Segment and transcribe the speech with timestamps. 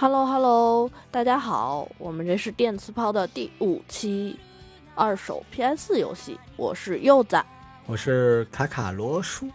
[0.00, 4.34] Hello Hello，大家好，我们这是电磁炮的第五期
[4.94, 7.38] 二手 PS 游戏，我是柚子，
[7.84, 9.46] 我是卡卡罗叔。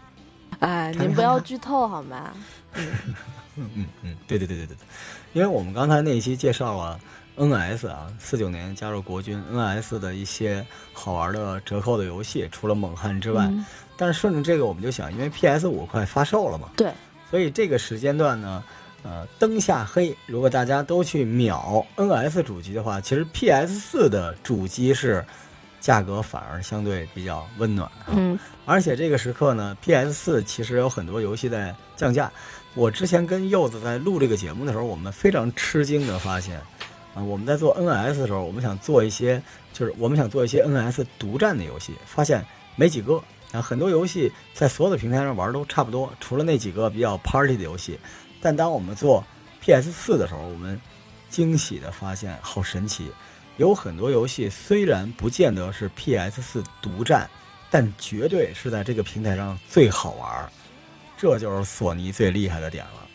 [0.59, 2.31] 哎，您不要剧透好吗？
[2.77, 4.77] 嗯嗯嗯，对对对对对对，
[5.33, 6.99] 因为我们刚才那一期介绍了
[7.37, 13.51] NS 啊，四九年加入国军 NS 的一些好玩的折扣的游戏，除了猛汉之外，
[13.97, 16.93] 但是顺着这个我们就想，因为 PS 五快发售了嘛，对，
[17.31, 18.63] 所以这个时间段呢。
[19.07, 25.23] 呃，灯下黑，如果大家都去秒 NS 主机的话，其实 PS 四的主机是
[25.79, 27.87] 价格反而相对比较温暖。
[28.07, 32.31] 嗯，而且这个时刻呢，PS 四其实有很多游戏在降价。
[32.73, 36.59] 我之前跟柚子在录这个节目的时候，我们非常吃惊的发现，
[37.13, 39.39] 啊，我们在做 NS 的时候，我们想做一些，
[39.71, 42.43] 就是我们想做一些 NS 独占的游戏，发现
[42.75, 43.21] 没几个。
[43.51, 47.97] 啊，很多游戏在所有的平台上玩都差不多，除了那几个比较 Party 的游戏。
[48.45, 49.25] 但当我们做
[49.59, 50.79] PS 四的时候，我们
[51.31, 53.11] 惊喜的发现，好神奇！
[53.57, 57.27] 有很多游戏虽然不见得是 PS 四独占，
[57.71, 60.47] 但绝对是在这个平台上最好玩。
[61.17, 63.07] 这就是索尼最厉害的点了。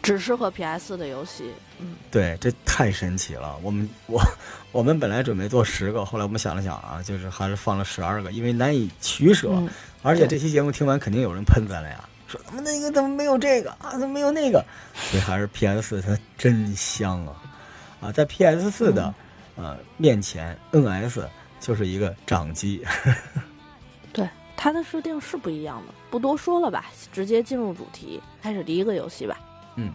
[0.00, 3.58] 只适合 PS 的游戏，嗯，对，这太神奇了。
[3.62, 4.22] 我们 我
[4.72, 9.52] 我们本来准备做十个，后来我们想了想啊，就是还是放了十二个，因为难以取舍。
[10.00, 12.08] 而且这期节目听完，肯定有人喷咱了呀。
[12.28, 13.92] 说怎么那个怎么没有这个啊？
[13.92, 14.62] 怎么没有那个？
[14.94, 17.42] 所以还是 PS 四它真香啊！
[18.02, 19.12] 啊，在 PS 四的
[19.56, 21.26] 呃面前，NS
[21.58, 22.84] 就是一个掌机。
[24.12, 29.38] 对它的设定是不一样的，不多说了吧，直接进入主题，开始第一个游戏吧。
[29.76, 29.90] 嗯，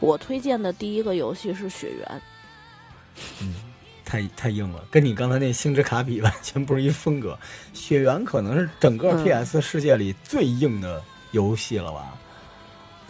[0.00, 2.06] 我推荐的第一个游戏是《雪原》。
[3.40, 3.54] 嗯，
[4.04, 7.38] 太太硬了，跟你刚才那星之卡比完全不是一风格。
[7.78, 11.00] 《雪原》可能是整个 PS 世界里最硬的。
[11.32, 12.16] 游戏了吧，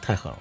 [0.01, 0.39] 太狠了，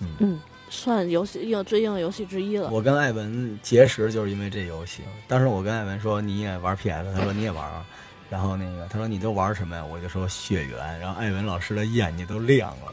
[0.00, 0.40] 嗯嗯，
[0.70, 2.70] 算游戏硬最硬的游戏之一了。
[2.70, 5.02] 我跟艾文结识就是因为这游戏。
[5.26, 7.84] 当时我跟艾文说你也玩 PS，他说你也玩啊。
[8.30, 9.82] 然后那个他说你都玩什么呀？
[9.82, 11.00] 我就说血缘。
[11.00, 12.92] 然后艾文老师的眼睛都亮了，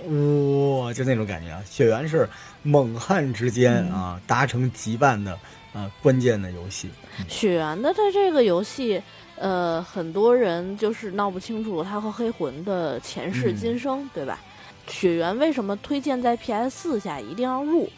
[0.80, 1.62] 哇，就那种感觉啊！
[1.70, 2.28] 血缘是
[2.64, 5.38] 猛汉之间啊达成羁绊的
[5.74, 6.90] 啊关键的游戏。
[7.28, 9.02] 血缘的它这个游戏。
[9.38, 14.40] 呃，很多人就是闹不清楚他和黑魂的前世今生，对吧？
[14.88, 17.90] 雪原为什么推荐在 PS 四下一定要入？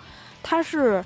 [0.42, 1.04] 它是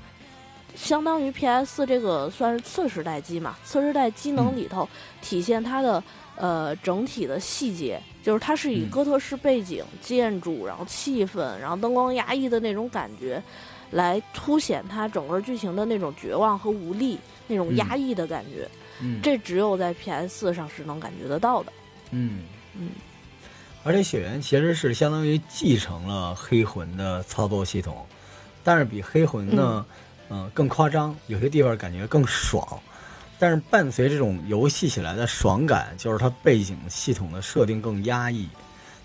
[0.74, 3.56] 相当于 PS 四这个算是次时代机嘛？
[3.64, 4.88] 次时代机能里头
[5.20, 6.02] 体现它的
[6.36, 13.42] 呃整体的细节，就是它是以哥特式背景、建筑，然后气氛，然后灯光压抑的那种感觉，
[13.90, 17.18] 来凸显它整个剧情的那种绝望和无力，
[17.48, 18.66] 那种压抑的感觉。
[19.22, 21.72] 这只有在 PS 四上是能感觉得到的。
[22.10, 22.42] 嗯
[22.74, 22.90] 嗯，
[23.84, 28.06] 而且血缘其实是相当于继承了黑魂的操作系统，
[28.62, 29.84] 但是比黑魂呢，
[30.28, 32.66] 嗯，更夸张，有些地方感觉更爽。
[33.38, 38.48] 但是伴随这种游戏起来的爽感，就是它背景系统的设定更压抑。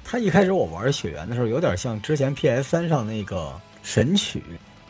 [0.04, 4.44] 它一开始我玩血缘的时候，有点像之前 PS 三上那个神曲，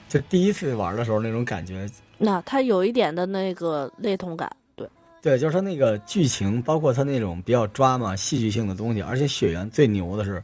[0.10, 1.90] 就第一次玩的时候那种感觉。
[2.18, 4.52] 那它有一点的那个类同感。
[5.28, 10.42] 对，就是它那个剧情，包括它那种比较抓嘛、戏剧性的东西，而且《血缘》最牛的是，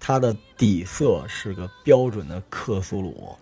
[0.00, 3.32] 它的底色是个标准的克苏鲁，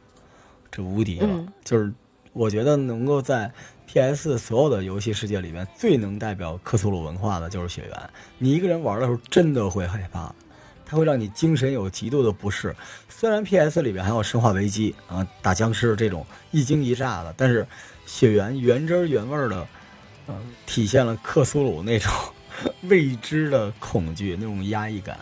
[0.70, 1.47] 这无敌了。
[1.64, 1.91] 就是
[2.34, 3.50] 我觉得能够在
[3.86, 7.92] PS 所有的游戏世界里面最能代表克苏鲁文化的就是《血缘》。
[8.36, 10.30] 你一个人玩的时候真的会害怕，
[10.84, 12.76] 它会让你精神有极度的不适。
[13.09, 17.62] 虽然 PS 里面还有《生化危机》啊、打僵尸这种一惊一乍的，但是
[18.04, 19.66] 《血缘》原汁原味的。
[20.28, 20.34] 嗯，
[20.66, 22.10] 体现了克苏鲁那种
[22.88, 25.19] 未知的恐惧，那种压抑感。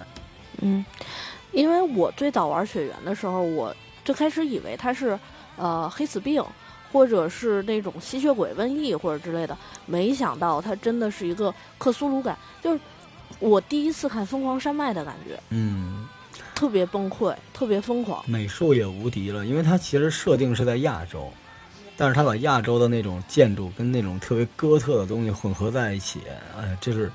[0.60, 0.84] 嗯，
[1.52, 3.74] 因为我最早玩雪原的时候，我
[4.04, 5.18] 最开始以为它是
[5.56, 6.44] 呃黑死病，
[6.92, 9.56] 或者是那种吸血鬼瘟疫或者之类的，
[9.86, 12.80] 没想到它真的是一个克苏鲁感，就是
[13.38, 15.40] 我第一次看疯狂山脉的感觉。
[15.48, 16.06] 嗯，
[16.54, 21.32] 特别崩溃，特别疯狂，美术也无敌了，因为它其实设定是在亚洲。
[22.00, 26.22] 但是他把亚洲的那种建筑跟那种特别哥特的东西混合在一起，
[26.56, 27.12] 哎，这是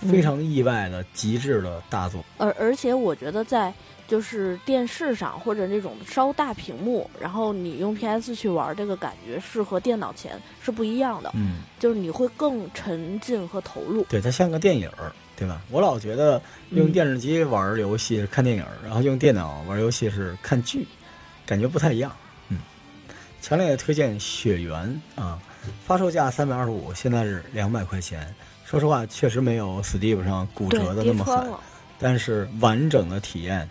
[0.00, 2.22] 非常意外的极致的大作。
[2.36, 3.72] 而而且我觉得在
[4.06, 11.30] 就是电视上或者那种稍大屏幕，然后你用 PS 去玩这个感觉是和电脑前是不一样的。
[11.34, 14.04] 嗯，就是你会更沉浸和投入。
[14.10, 14.90] 对，它像个电影，
[15.38, 15.62] 对吧？
[15.70, 16.38] 我老觉得
[16.72, 20.86] 用电视机玩游戏是看电影，然后用电脑玩游戏是看剧，
[21.46, 22.14] 感觉不太一样。
[23.40, 25.40] 强烈推荐《雪原》啊，
[25.84, 28.34] 发售价三百二十五，现在是两百块钱。
[28.64, 31.48] 说实话，确实没有 Steam 上骨折的那么狠，
[31.98, 33.68] 但是完整的体验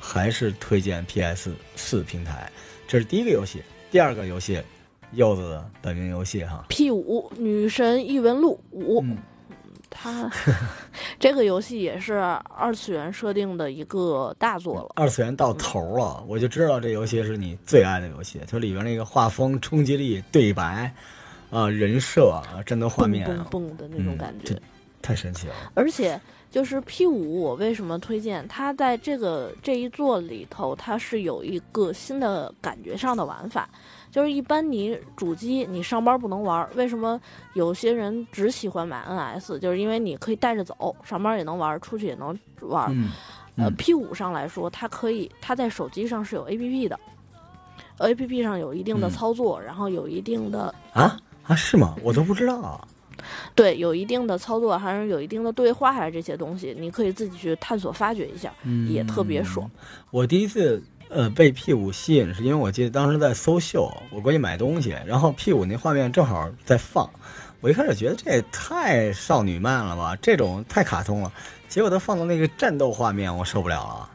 [0.00, 2.50] 还是推荐 PS 四平台。
[2.88, 3.62] 这是第一个游戏，
[3.92, 4.60] 第二个游戏，
[5.12, 6.64] 柚子的本命游戏哈。
[6.68, 9.16] P 五《女神异闻录五》嗯，
[9.92, 10.30] 它
[11.20, 14.92] 这个游戏也是二次元设定的一个大作了。
[14.96, 18.40] 二次元到头了，我就知道这游戏是你最爱的游戏。
[18.46, 20.92] 就里边那个画风、冲击力、对白，
[21.50, 24.62] 啊、人设、啊、战斗画蹦面，蹦蹦的那种嗯感觉，这
[25.00, 25.54] 太神奇了。
[25.74, 28.72] 而且就是 P 五，我为什么推荐它？
[28.74, 33.68] 在这个这一座里头，它是有一个新的感觉上的玩法，
[34.12, 37.18] 就是一般你主机你上班不能玩，为什么
[37.54, 39.58] 有些人只喜欢买 NS？
[39.58, 42.86] 就是因为你可以带着走，上班也能玩，出去也能玩。
[42.94, 43.08] 嗯，
[43.56, 47.00] 呃嗯，P 五上来说，它可以，它在手机上是有 APP 的。
[47.98, 51.96] A P P 上有一定的嗯操作，然后有一定的啊啊，是吗？
[52.02, 52.86] 我都不知道啊。
[53.54, 59.70] 对，有一定的操作，还是有一定的对话还是，这些东西你可以自己去探索发掘一下，嗯也特别爽。
[60.10, 60.82] 我第一次
[61.14, 67.08] 呃被 P 五吸引，是因为我记得当时在搜秀，我过去买东西，然后 P 五那画面正好在放，
[67.60, 71.32] 我一开始觉得这也太少女漫了吧，这种太卡通了。
[71.68, 74.10] 结果他放到那个战斗画面，我受不了了，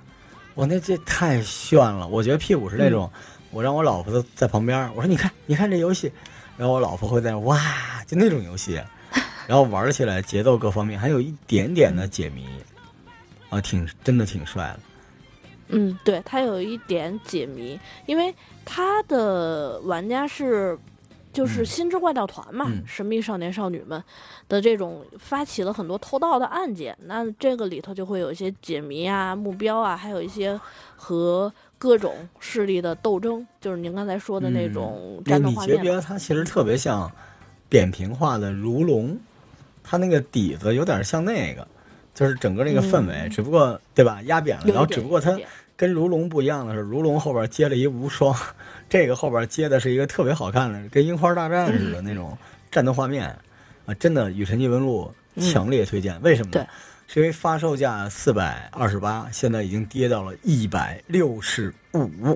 [0.55, 2.07] 我那这太炫了。
[2.07, 3.09] 我觉得 P 五是那种，
[3.51, 6.11] 我让我老婆在在旁边，我说你看你看这游戏，
[6.57, 7.59] 然后我老婆会在哇，
[8.05, 8.81] 就那种游戏，
[9.47, 12.45] 然后玩起来节奏各方面还有一点点的解谜，
[13.49, 14.79] 啊，挺真的挺帅的。
[15.69, 18.33] 嗯，对，它有一点解谜，因为
[18.65, 20.77] 它的玩家是
[21.33, 24.01] 就是嗯心之怪盗团嘛，嗯神秘少年少女们
[24.47, 30.59] 的这种发起了很多偷盗的案件，那这个里头就会有一些解谜啊、目标啊，还有一些
[30.95, 35.95] 和各种势力的斗争，就是您刚才说的那种战斗你觉不觉画面嘛。
[35.95, 37.11] 得它其实特别像
[37.69, 39.17] 扁平化的如龙？
[39.83, 41.65] 它那个底子有点像那个，
[42.17, 45.37] 就是整个那个氛围，嗯只不过对吧压扁了，然后只不过它
[45.75, 48.35] 跟如龙不一样的是，如龙后边接了一无双，
[48.89, 52.35] 这个后边接的是一个特别好看的，跟樱花大战似的那种
[52.71, 53.27] 战斗画面
[53.85, 53.93] 啊！
[53.99, 55.13] 真的《与神异闻录》
[55.51, 56.67] 强烈推荐，为什么呢对？
[57.13, 62.35] 是因为发售价四百二十八，现在已经跌到了一百六十五，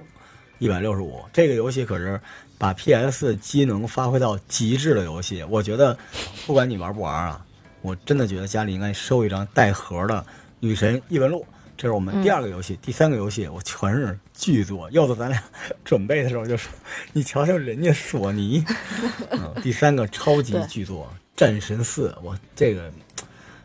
[0.60, 1.20] 一百六十五。
[1.34, 2.22] 这个游戏可是
[2.60, 5.98] 把 PS 机能发挥到极致的游戏，我觉得
[6.46, 7.46] 不管你玩不玩啊，
[7.82, 10.16] 我真的觉得家里应该收一张带盒的
[10.60, 11.42] 《女神异闻录》。
[11.78, 14.88] 这是我们第二个游戏，第三个游戏我全是巨作。
[14.92, 15.44] 要不，咱俩
[15.84, 16.72] 准备的时候就说
[17.12, 18.64] ：“你瞧瞧人家索尼。
[19.32, 22.92] 嗯”第三个超级对巨作《战神四》，我这个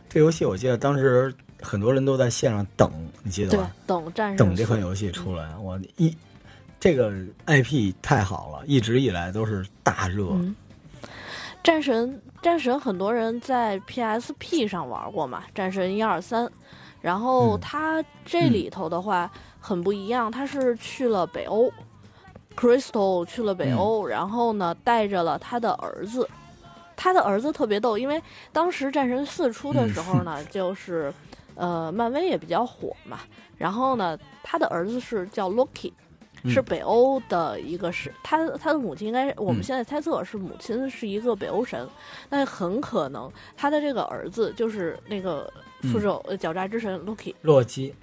[0.09, 1.31] 这游戏我记得当时
[1.61, 2.91] 很多人都在线上等，
[3.21, 3.71] 你记得对吧？
[3.85, 6.15] 等战神等这款游戏出来，我一
[6.79, 7.13] 这个
[7.45, 10.29] IP 太好了，一直以来都是大热。
[10.31, 10.55] 嗯，
[11.63, 16.49] 战神战神很多人在 PSP 上玩过嘛，战神一二三，
[17.01, 17.59] 然后嗯。
[17.59, 19.29] 它这里头的话、
[19.59, 21.71] 很不一样，它是去了北欧
[22.55, 26.29] ，Crystal 去了北欧，然后呢带着了他的儿子，
[26.95, 28.21] 他的儿子特别逗，因为
[28.53, 31.13] 当时战神四出的时候呢， 就是
[31.55, 33.19] 呃漫威也比较火嘛，
[33.57, 35.91] 然后呢他的儿子是叫 Loki。
[36.43, 36.51] 嗯。
[36.51, 39.63] 是北欧的一个是，他他的母亲应该，我们嗯。
[39.63, 41.87] 现在猜测是母亲是一个北欧神，
[42.29, 45.51] 那很可能他的这个儿子就是那个
[45.83, 47.93] 复仇、呃狡诈之神 Loki，洛基，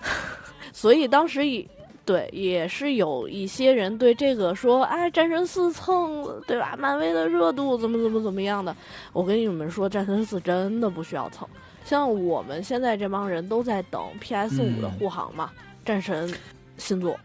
[0.72, 1.66] 所以当时也
[2.04, 6.74] 对也是有一些人对这个说，哎，战神四蹭对吧？
[6.78, 8.74] 漫威的热度怎么怎么怎么样的？
[9.12, 11.46] 我跟你们说，战神四真的不需要蹭，
[11.84, 14.92] 像我们现在这帮人都在等 PS 五的嗯。
[14.92, 15.50] 护航嘛，
[15.84, 16.32] 战神
[16.78, 17.18] 新作，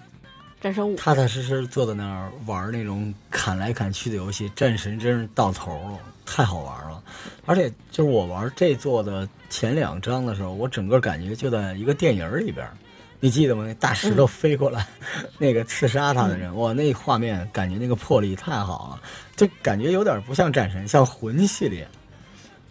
[0.64, 0.96] 战神五。
[0.96, 7.04] 踏踏实实坐在那儿玩那种砍来砍去的游戏，战神真是到头了，太好玩了。
[7.46, 12.72] 而且就是我玩这座的前两章的时候，我整个感觉就在一个电影里边儿。
[13.20, 13.66] 你记得吗？
[13.68, 14.88] 那大石头飞过来，
[15.38, 19.02] 那个刺杀他的人，哇，那画面感觉那个魄力太好了，
[19.36, 21.86] 就感觉有点不像战神，像魂系列，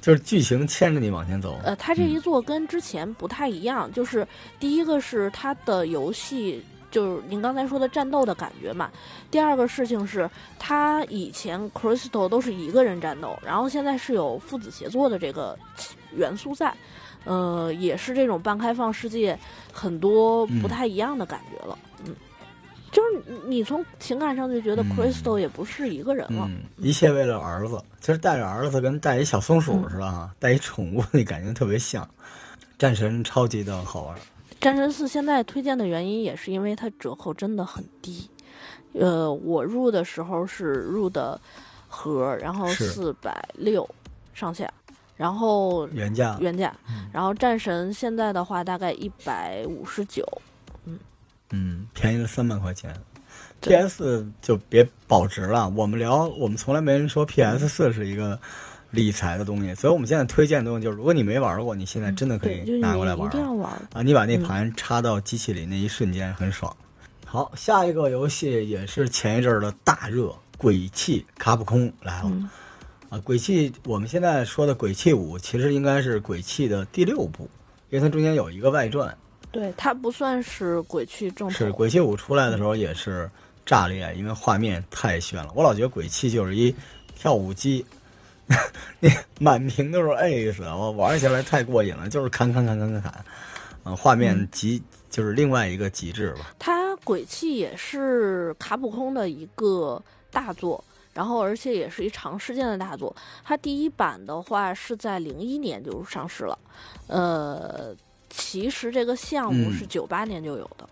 [0.01, 1.59] 就是剧情牵着你往前走。
[1.63, 4.27] 呃，他这一座跟之前不太一样，就是
[4.59, 8.89] 第一个是他的游戏，就是您刚才说的战斗的感觉嘛。
[9.33, 10.31] 第二个事情是，
[10.61, 15.59] 他以前 Crystal 都是一个人战斗，然后现在是有父子协作的这个
[16.15, 16.73] 元素在，
[17.25, 19.37] 呃，也是这种半开放世界，
[19.73, 21.77] 很多不太一样的感觉了。
[22.05, 22.15] 嗯，
[22.91, 26.47] 就是你你从情感上就觉得嗯 Crystal 也不是一个人了。
[26.49, 32.07] 嗯，一切为了儿子，其实带着儿子跟带一小松鼠似的哈，带一宠物那感觉特别像。
[32.79, 34.19] 战神超级的好玩，
[34.63, 38.31] 战神四现在推荐的原因也是因为它折扣真的很低，
[38.93, 41.39] 呃，我入的时候是入的
[41.89, 43.87] 盒，然后是四百六
[44.33, 44.73] 上下，
[45.17, 46.73] 然后原价原价，
[47.13, 50.25] 然后战神现在的话大概一百五十九，
[50.85, 50.97] 嗯
[51.51, 52.95] 嗯便宜了三百块钱。
[53.61, 55.69] PS 四就别保值了。
[55.77, 58.41] 我们聊，我们从来没人说 PS 四是一个
[58.93, 63.73] 理财的东西，所以我们现在推荐的东西就是，如果你没玩过，你现在真的可以拿过来玩你一定要玩。
[63.93, 64.03] 啊！
[64.03, 66.75] 你把那盘插到机器里那一瞬间很爽。
[67.27, 72.31] 好，下一个游戏也是前一阵儿的大热，《鬼泣》卡普空来了。
[72.31, 72.49] 嗯
[73.09, 77.49] 啊，《鬼泣》我们现在说的《鬼泣五》其实应该是《鬼泣》的第六部，
[77.91, 79.15] 因为它中间有一个外传。
[79.51, 81.51] 对，它不算是鬼泣正。
[81.51, 83.31] 是《鬼泣五》出来的时候也是
[83.67, 85.51] 炸裂，因为画面太炫了。
[85.55, 86.75] 我老觉得《鬼泣》就是一
[87.15, 87.85] 跳舞机，
[89.01, 93.13] 那满屏都是 ace，我玩起来太过瘾了，就是砍砍砍砍砍砍，
[93.85, 96.55] 啊，画面极、就是另外一个极致吧。
[96.59, 100.83] 它鬼泣也是卡普空的一个大作，
[101.13, 103.15] 然后而且也是一长时间的大作。
[103.45, 106.59] 它第一版的话是在零一年就上市了，
[107.09, 107.95] 呃，
[108.31, 110.89] 其实这个项目嗯是九八年就有的。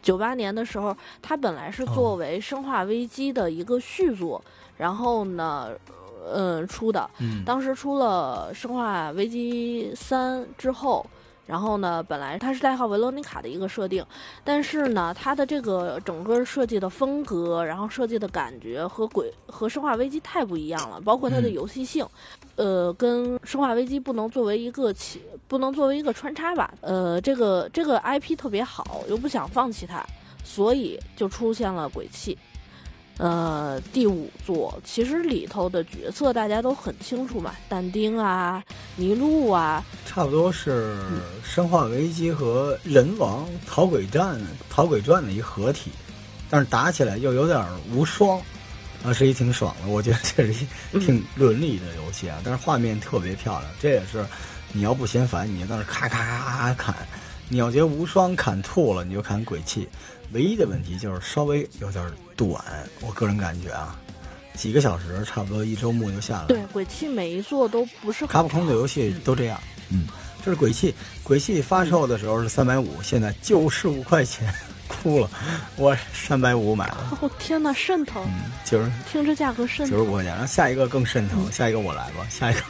[0.00, 4.42] 九八年的时候，它本来是作为《生化危机》的一个续作，
[4.76, 5.70] 然后呢，
[6.32, 7.08] 呃，出的。
[7.18, 11.04] 嗯，当时出了《生化危机三》之后，
[11.46, 14.04] 然后呢，本来它是代号维罗妮卡的一个设定，
[14.44, 22.06] 但是呢，它的这个整个设计的风格，然后设计的感觉和鬼和《生化危机》太不一样了，包括它的嗯游戏性，
[22.56, 26.74] 呃，跟《生化危机》不能作为一个起，不能作为一个穿插吧。
[26.82, 30.04] 呃，这个这个 IP 特别好，又不想放弃它，
[30.44, 32.36] 所以就出现了鬼泣。
[33.18, 38.62] 呃，第五座其实里头的角色大家都很清楚嘛，但丁啊、
[38.94, 40.94] 尼禄啊，差不多是
[41.44, 44.36] 《生化危机》和《人王逃鬼战》
[44.70, 45.90] 《逃鬼传》的一合体，
[46.48, 47.60] 但是打起来又有点
[47.92, 48.40] 无双，
[49.02, 49.88] 啊，是一挺爽的。
[49.88, 53.70] 我觉得这是一挺伦理的游戏啊，但是画面特别漂亮。
[53.80, 54.24] 这也是
[54.72, 56.94] 你要不嫌烦，你就在那咔咔咔咔咔砍；
[57.48, 59.88] 你要觉得无双砍吐了，你就砍鬼泣。
[60.32, 62.04] 唯一的问题就是稍微有点
[62.36, 62.62] 短，
[63.00, 63.98] 我个人感觉啊，
[64.54, 66.46] 几个小时差不多一周目就下来了。
[66.48, 69.60] 对，鬼泣每一座都不是很卡普空的游戏都这样。
[69.90, 70.06] 嗯，
[70.44, 74.52] 这是鬼泣，鬼泣发售的时候是三百五，现在九十五块钱，
[74.88, 75.30] 哭了，
[75.76, 78.24] 我三百五买了，哦天哪，瘆疼！
[78.26, 79.90] 嗯，九十听这价格瘆疼。
[79.90, 80.32] 九十五块钱。
[80.32, 82.60] 然后下一个更瘆疼，下一个我来吧， 下一个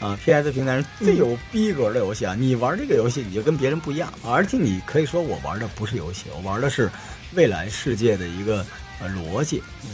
[0.00, 6.90] 啊，PS 平台上最有逼格的游戏啊，你玩这个游戏你就跟别人不一样，而且你可以说我玩的不是游戏，我玩的是
[7.34, 8.64] 未来世界的一个
[9.00, 9.62] 呃逻辑。
[9.82, 9.90] 嗯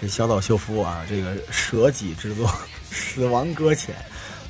[0.00, 2.46] 这小岛秀夫啊，这个舍己之作
[2.90, 3.94] 《死亡搁浅》，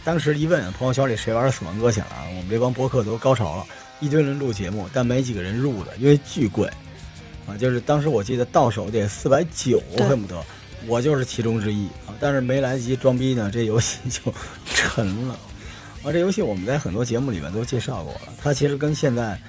[0.02, 3.66] 当时一问朋友圈里谁玩《死亡搁浅》了啊，我们这帮博客都高潮了，
[4.00, 6.68] 一堆人录节目，但没几个人入的，因为巨贵
[7.46, 7.56] 啊。
[7.56, 10.42] 就是当时我记得到手得四百九，恨不得，
[10.86, 12.12] 我就是其中之一啊。
[12.20, 14.20] 但是没来得及装逼呢，这游戏就
[14.74, 15.38] 沉了。
[16.02, 19.40] 啊，这游戏我们在很多节目里面都介绍过了，它其实跟现在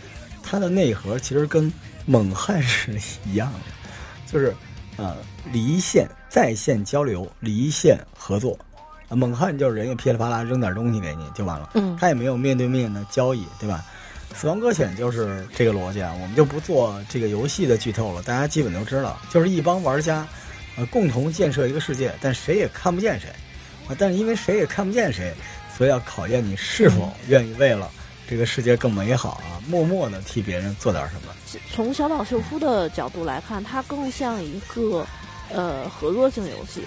[0.42, 1.72] 它的内核其实跟
[2.06, 4.56] 猛汉是一样的，就是
[4.96, 5.18] 啊
[5.52, 8.58] 离线在线交流，离线合作。
[9.10, 13.86] 啊，猛汉就是人家噼里啪啦扔点东西给你就完了，嗯他也没有面对面的交易，对吧？
[14.38, 20.28] 死亡搁浅就是这个逻辑啊，我们就不做这个游戏的剧透了，大家基本都知道，就是一帮玩家，
[20.78, 23.30] 呃，共同建设一个世界，但谁也看不见谁，
[23.88, 25.34] 啊，但是因为谁也看不见谁，
[25.76, 27.90] 所以要考验你是否愿意为了
[28.28, 31.34] 这个世界更美好啊，默默的替别人做点什么。
[31.74, 35.08] 从小岛秀夫的角度来看，它更像一个
[35.50, 36.82] 呃合作性游戏。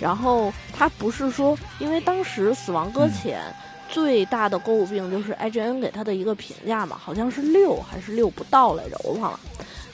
[0.00, 3.40] 然后它不是说，因为当时《死亡搁浅》
[3.88, 9.40] 最大的诟病就是 IGN 给他的一个评价嘛，好像是六还是六不到来着，我忘了。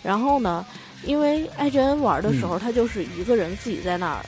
[0.02, 0.64] 然后呢，
[1.04, 4.24] 因为 IGN 玩的时候，他就是一个人自己在那儿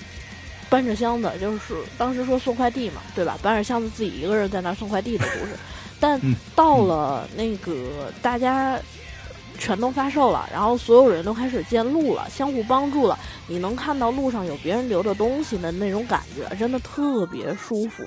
[0.69, 3.39] 搬着箱子，就是当时说送快递嘛，对吧？
[3.43, 5.53] 搬着箱子自己一个人在那儿送快递的故事。
[5.99, 8.79] 但嗯到了那个大家
[9.57, 18.05] 全都发售了，然后所有人都开始建路了，相互帮助了，你能看到路上有别人留的东西的那种感觉，真的特别舒服。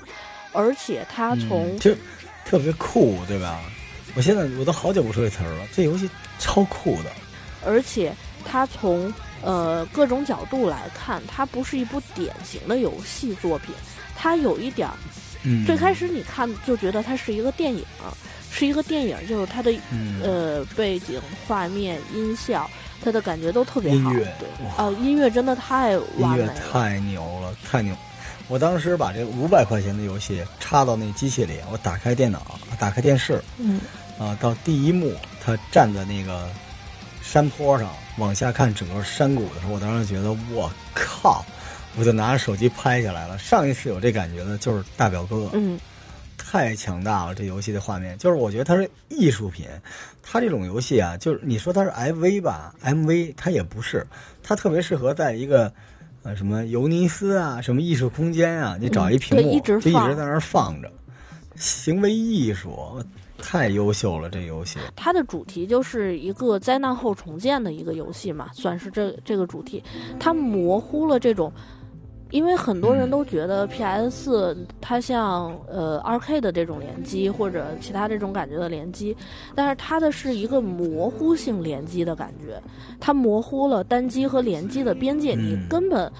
[0.55, 1.93] 而且它从、嗯就
[2.45, 3.59] 特别酷，对吧？
[4.15, 6.09] 我现在我都好久不说这词儿了，这游戏
[6.39, 7.09] 超酷的。
[7.65, 8.13] 而且
[8.45, 13.74] 它从呃各种角度来看，它不是一部典型的游戏作品，
[14.15, 14.93] 它有一点儿，
[15.43, 17.83] 嗯，最开始你看就觉得它是一个电影，
[18.51, 22.69] 是一个电影，就是它的嗯呃背景、画面、音效，
[23.03, 24.12] 它的感觉都特别好。
[24.12, 26.53] 音乐对，音乐真的太完美了。
[26.71, 27.95] 太牛了，太牛！
[28.48, 33.82] 我当时把这五百块钱的游戏插到那机器里，我打开电脑，打开电视，嗯，
[34.20, 36.48] 啊，到第一幕，他站在那个
[37.22, 41.44] 山坡上往下看整个山谷的时候，我当时觉得我靠，
[41.98, 43.38] 我就拿着手机拍下来了。
[43.40, 45.80] 上一次有这感觉的就是大表哥，嗯，
[46.38, 49.68] 太强大了，这游戏的画面，就是我觉得它是艺术品。
[50.28, 54.06] 它这种游戏啊，就是你说它是 MV 吧，MV 它也不是，
[54.42, 55.72] 它特别适合在一个
[56.25, 60.91] 呃什么尤尼斯啊，什么艺术空间啊，你找一屏幕对一直就一直在那儿放着，
[61.55, 62.75] 行为艺术
[63.38, 64.79] 太优秀了，这游戏。
[64.96, 69.84] 它的主题就是一个灾难后重建的一个游戏嘛，算是这这个主题。
[70.20, 71.53] 它模糊了这种，
[72.32, 79.15] 因为很多人都觉得 PS 四它像呃 2K 的这种联机或者其他这种感觉的联机，
[79.53, 82.62] 但是它的是一个模糊性联机的感觉，
[83.00, 86.12] 它模糊了单机和联机的边界，你嗯根本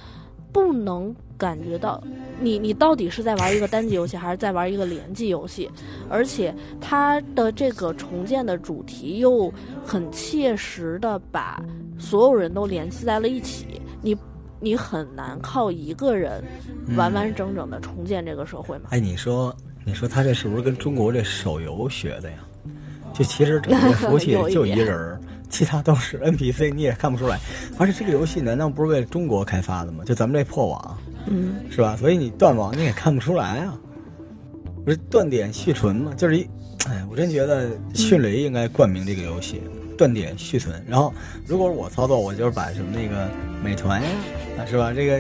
[0.54, 2.02] 不能感觉到
[2.40, 5.70] 你你到底是在玩一个单机游戏还是在玩一个联机游戏，
[6.08, 9.52] 而且它的这个重建的主题又
[9.84, 11.62] 很切实的把
[11.98, 14.16] 所有人都联系在了一起，你
[14.66, 16.44] 你很难靠一个人
[16.98, 18.86] 完完整整的重建这个社会嘛。
[18.90, 22.38] 哎，你说，你说他这是不是跟中国这手游学的呀？
[23.14, 27.40] 就其实整个服务器 就一点人儿，其他都是 NPC，你也看不出来。
[27.78, 30.04] 而且这个游戏难道不是为了中国开发的吗？
[30.04, 31.96] 就咱们这破网，嗯，是吧？
[31.96, 33.78] 所以你断网你也看不出来啊。
[34.84, 36.12] 不是断点续存吗？
[36.18, 36.48] 就是一，
[36.88, 39.62] 哎，我真觉得迅雷应该冠名这个游戏，
[39.98, 40.84] 断点续存。
[40.88, 41.14] 然后，
[41.48, 43.30] 如果我操作，我就是把什么那个
[43.64, 44.10] 美团呀，
[44.60, 44.94] 啊，是吧？
[44.94, 45.20] 这个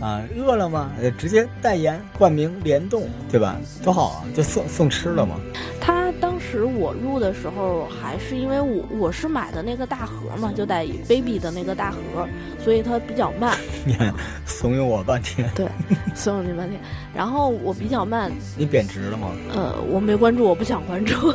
[0.00, 3.56] 啊，饿了么呃直接代言冠名联动，对吧？
[3.82, 5.36] 多好啊，就送送吃的嘛。
[5.80, 12.26] 他当时我入的时候，还是因为我我是买的那个大盒嘛，就带 baby 的那个大盒，
[12.64, 13.56] 所以它比较慢。
[13.84, 14.12] 你看，
[14.46, 15.66] 怂恿我半天，对，
[16.14, 16.80] 怂恿你半天。
[17.14, 19.30] 然后我比较慢，你贬值了吗？
[19.54, 21.14] 呃，我没关注，我不想关注。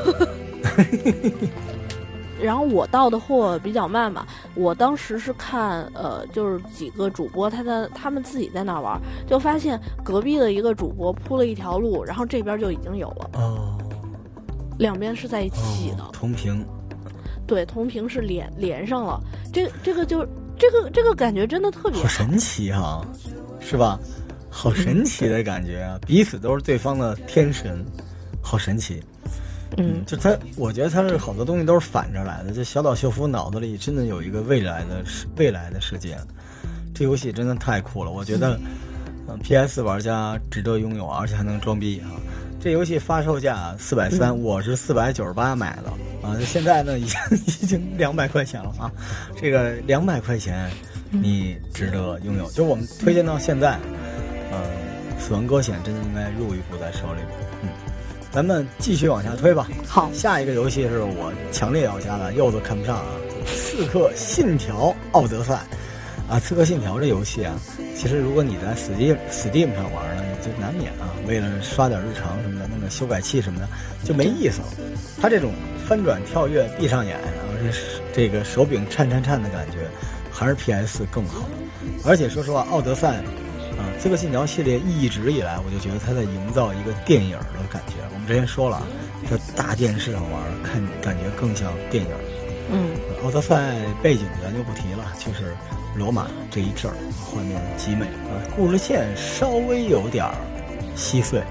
[2.42, 13.78] 然后我到的货比较慢嘛，我当时是看呃，就是几个主播他在他们自己在那玩，就发现隔壁的一个主播铺了一条路，然后这边就已经有了，哦，
[14.80, 16.66] 两边是在一起的，哦同屏，
[17.46, 19.22] 对，同屏是连连上了，
[19.54, 20.26] 这这个就
[20.58, 23.06] 这个这个感觉真的特别好神奇哈、
[23.60, 24.00] 是吧？
[24.54, 25.98] 好神奇的感觉啊！
[26.06, 27.86] 彼此都是对方的天神，
[28.42, 29.02] 好神奇。
[29.78, 32.52] 嗯就他，我觉得他是好多东西都是反着来的。
[32.52, 36.18] 就小岛秀夫脑子里真的有一个未来的世未来的世界，
[36.94, 38.12] 这游戏真的太酷了。
[38.12, 38.60] 我觉得，
[39.28, 42.12] 嗯、p s 玩家值得拥有，而且还能装逼啊！
[42.60, 45.90] 这游戏发售价四百三，我是四百九十八买的
[46.28, 48.92] 啊，现在呢已经 已经两百块钱了啊！
[49.36, 50.70] 这个两百块钱
[51.10, 53.80] 你值得拥有，就我们推荐到现在，
[54.52, 54.60] 呃，
[55.20, 57.22] 死亡搁浅真的应该入一部在手里。
[57.64, 57.70] 嗯，
[58.32, 59.68] 咱们继续往下推吧。
[59.86, 63.06] 好，下一个游戏是我强烈要加的，柚子看不上啊，
[63.46, 65.54] 《刺客信条：奥德赛》
[66.32, 67.54] 啊，《刺客信条》这游戏啊，
[67.94, 73.68] 其实如果你在 Steam Steam 上玩呢，就难免啊，为了刷点日常什么的，弄个修改器什么的，
[74.06, 74.68] 就没意思了。
[75.22, 75.52] 它这种
[75.86, 77.78] 翻转跳跃、闭上眼，然后这
[78.14, 79.80] 这个手柄颤颤颤的感觉，
[80.32, 81.44] 还是 PS 更好。
[82.06, 83.20] 而且说实话，《奥德赛》
[83.78, 87.96] 啊，《刺客信条》系列一直以来，我就觉得它在营造一个电影的感觉。
[88.14, 88.82] 我们之前说了，
[89.30, 92.12] 在大电视上玩，看感觉更像电影。
[92.74, 92.90] 嗯
[93.24, 95.56] 奥德赛背景咱就不提了，就是
[95.96, 98.40] 罗马这一阵儿，画面极美啊。
[98.56, 100.34] 故事线稍微有点儿
[100.96, 101.44] 稀碎，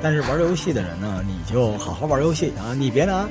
[0.00, 3.28] 但是玩游戏的人呢，你就好好玩游戏啊，你别拿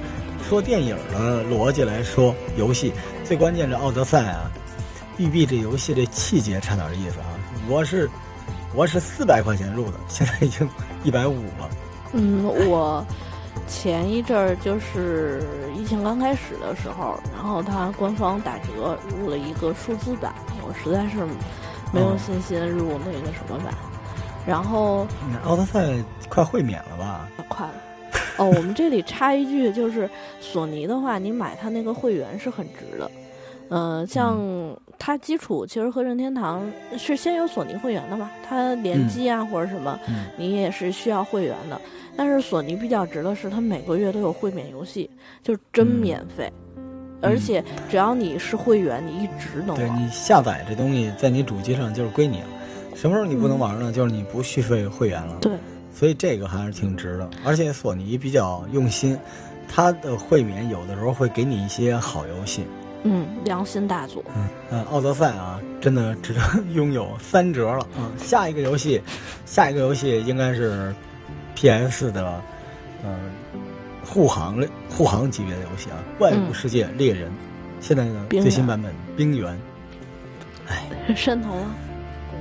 [0.47, 2.93] 说电影的逻辑来说游戏。
[3.23, 4.51] 最关键这奥德赛啊，
[5.17, 7.27] 育碧这游戏这细节差点意思啊。
[7.69, 8.09] 我是
[8.77, 10.69] 我是四百块钱入的， 现在已经
[11.03, 11.67] 一百五了。
[12.13, 13.03] 嗯，我
[13.67, 15.41] 前一阵儿就是
[15.75, 21.25] 疫情刚开始的时候，然后它官方打折入了一个数字版，我实在是
[21.91, 23.73] 没有哦信心入那个什么版，
[24.45, 25.91] 然后那奥德赛
[26.29, 27.27] 快会免了吧？
[27.47, 27.73] 快了。
[28.37, 30.07] 哦，我们这里插一句，就是
[30.39, 33.09] 索尼的话，你买它那个会员是很值的。
[33.69, 34.39] 呃，像
[34.97, 36.65] 它基础其实和任天堂
[36.97, 41.79] 是先有索尼会员的嘛，它联机啊、或者什么，嗯你也是需要会员的。
[42.15, 45.09] 但是索尼比较值的是，它每个月都有会免游戏，
[45.43, 46.51] 就是真嗯免费，
[47.21, 49.77] 而且只要你是会员，你一直能玩。
[49.77, 52.47] 对你下载这东西在你主机上就是归你了，
[52.95, 53.91] 什么时候你不能玩呢？
[53.91, 55.37] 就是你不续费会员了。
[55.41, 55.51] 对，
[55.93, 57.29] 所以这个还是挺值的。
[57.45, 59.15] 而且索尼比较用心，
[59.67, 62.63] 它的会免有的时候会给你一些好游戏。
[63.09, 64.21] 嗯，良心大作。
[64.35, 66.41] 嗯，呃，奥德赛啊，真的值得
[66.75, 68.11] 拥有，三折了啊！
[68.17, 69.01] 下一个游戏，
[69.45, 70.93] 下一个游戏应该是
[71.55, 72.41] PS 的，
[73.03, 73.17] 呃，
[74.05, 77.29] 护航类护航级别的游戏啊，《怪物世界猎人》
[77.79, 79.57] 现在呢最新版本《冰原》。
[81.15, 81.65] 渗透了。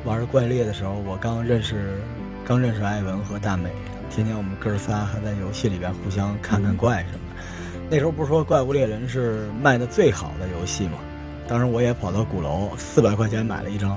[0.05, 2.01] 玩怪猎的时候，我刚认识，
[2.45, 3.71] 刚认识艾文和大美，
[4.11, 7.26] 天天我们哥仨还在游戏里边互相看看怪什么的。
[7.89, 10.99] 那时候不是说《怪物猎人》是卖的最好的游戏吗？
[11.49, 13.97] 当时我也跑到鼓楼，四百块钱买了一张。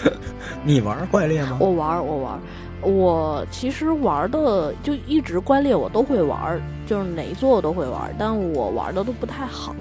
[0.64, 1.58] 你玩怪猎吗？
[1.60, 2.40] 我玩，我玩。
[2.80, 9.74] 我其实玩的就一直怪猎，我都会玩，就是哪一座我都会玩，但我玩的都不太好。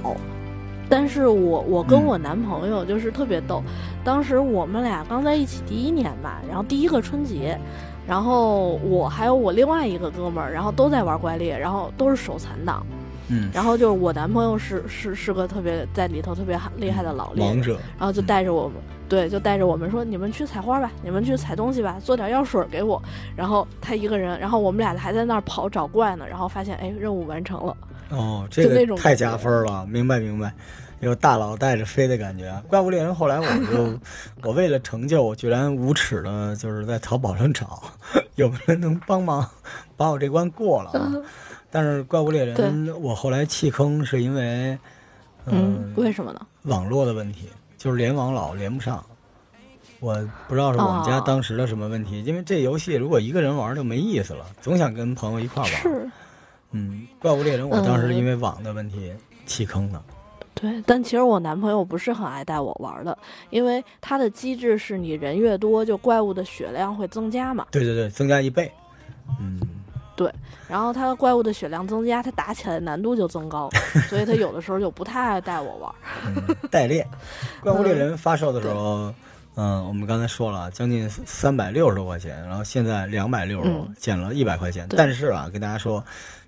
[0.89, 3.63] 但是我我跟我男朋友就是特别逗，
[4.03, 7.57] 当时我们俩刚在一起第一年吧，然后第一个春节，
[8.05, 12.85] 然后我还有我另外一个哥们儿，然后都在玩怪猎，然后都是手残党。
[13.29, 18.75] 嗯，然后就是我男朋友是是是个特别在里头特别厉害的老猎王者，然后就带着我们，
[19.09, 23.01] 对，就带着我们说你们去采花吧，你们去采东西吧，做点药水给我。
[23.35, 27.75] 然后他一个人，然后我们俩还在那儿跑找怪呢，然后发现哎，任务完成了。
[28.09, 30.53] 哦，这个太加分了，明白明白，
[31.01, 32.49] 有大佬带着飞的感觉。
[32.69, 33.99] 怪物猎人后来我就，
[34.47, 37.83] 我为了成就，我居然无耻的就是在淘宝上找，
[38.35, 39.45] 有没有人能帮忙
[39.97, 41.11] 把我这关过了啊？
[41.69, 44.77] 但是怪物猎人，我后来弃坑是因为，
[45.45, 46.47] 嗯，为什么呢？
[46.63, 49.03] 网络的问题，就是联网老连不上。
[49.99, 50.15] 我
[50.47, 55.71] 不知道是我们家当时的什么问题，因为这游戏如果一个人玩就没意思了，总想跟朋友一块玩。
[55.71, 56.09] 是，
[56.71, 59.11] 嗯，怪物猎人，我当时因为网的问题
[59.45, 60.01] 弃坑的。
[60.53, 63.17] 对，但其实我男朋友不是很爱带我玩的，
[63.49, 67.65] 因为他的机制是你人越多，就怪物的血量会增加嘛。
[67.71, 68.71] 对对对，增加一倍。
[69.39, 69.59] 嗯。
[70.17, 70.29] 对，
[70.67, 73.69] 然后它怪物的血量增加，它打起来难度就增高，
[74.09, 75.95] 所以它有的时候就不太爱带我玩。
[76.71, 77.07] 代练，
[77.61, 79.13] 怪物猎人发售的时候，
[79.55, 84.87] 嗯，我们刚才说了，将近三百六十多块钱，然后现在两百六十多，减了一百块钱。
[84.89, 86.03] 但是啊，跟大家说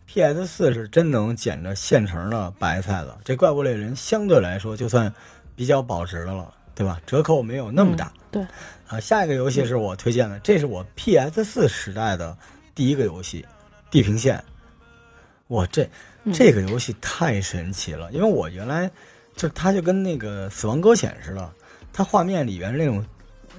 [0.08, 3.18] ，PS 四是真能捡着现成的白菜的。
[3.24, 5.14] 这怪物猎人相对来说就算
[5.56, 7.00] 比较保值的了，对吧？
[7.06, 8.12] 折扣没有那么大。
[8.32, 8.42] 对，
[8.88, 12.36] 啊，下一个游戏是我推荐的，这是我 PS 四时代的
[12.74, 13.46] 第一个游戏。
[13.92, 14.44] 地平线，
[15.48, 15.90] 哇，这
[16.34, 18.12] 这个游戏太神奇了！
[18.12, 18.90] 因为我原来
[19.36, 21.50] 就它就跟那个《死亡搁浅》似的，
[21.92, 23.04] 它画面里边那种，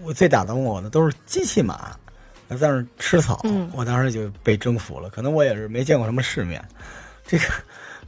[0.02, 1.96] 我最打动我的都是机器马
[2.48, 5.10] 在那吃草，我当时就被征服了。
[5.10, 6.64] 可能我也是没见过什么世面，
[7.26, 7.44] 这个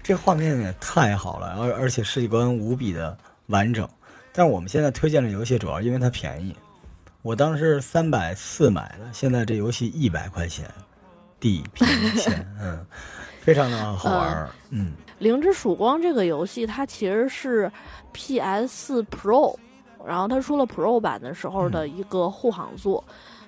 [0.02, 3.88] 这画面也太好了，而而且世界观无比的完整。
[4.32, 6.54] 但是我们现在推荐的游戏主要因为它便宜，
[7.22, 10.68] 我当时三百四买的，现在这游戏一百块钱。
[11.42, 11.84] 地平
[12.16, 12.78] 线， 嗯，
[13.40, 14.92] 非常的好玩儿，嗯。
[15.18, 17.70] 灵之曙光这个游戏，它其实是
[18.12, 19.56] PS Pro，
[20.06, 23.04] 然后它出了 Pro 版的时候的一个护航作，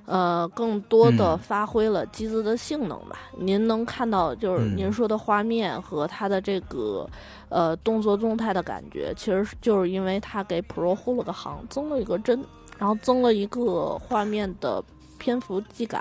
[0.07, 3.19] 呃，更多的发挥了机子的性能吧。
[3.37, 7.09] 您能看到，就是您说的画面和它的这个
[7.49, 12.41] 呃动作动态的感觉，其实就是因为它给 Pro 护了个航，增了一个帧，
[12.79, 14.81] 然后增了一个画面的
[15.19, 16.01] 篇幅记感。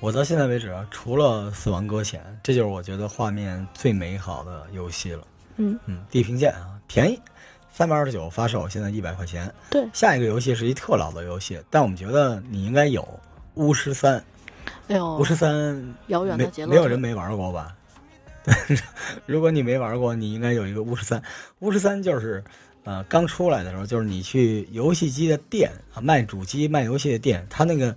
[0.00, 5.22] 我到现在为止啊，除了《死亡搁浅》，这就是我觉得画面最美好的游戏了。
[5.56, 7.20] 嗯嗯，地平线啊，便宜，
[7.70, 9.52] 三百二十九发售，现在一百块钱。
[9.68, 13.02] 对，下一个游戏是一特老的游戏，但我们觉得你应该有
[13.56, 14.18] 《巫师三》。
[14.88, 17.76] 哎呦，巫师三遥远的没没有人没玩过吧？
[19.26, 21.20] 如果你没玩过，你应该有一个《巫师三》。
[21.58, 22.42] 《巫师三》就是
[22.84, 27.94] 呃刚出来的时候，就是你去游戏机的店啊，卖主机卖游戏的店，他那个。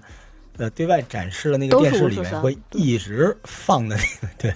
[0.58, 4.54] 呃，对外展示的那个电视里面会一直放的那个，对，